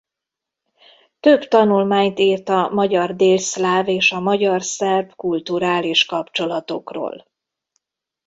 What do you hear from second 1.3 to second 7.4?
tanulmányt írt a magyar-délszláv és a magyar-szerb kulturális kapcsolatokról.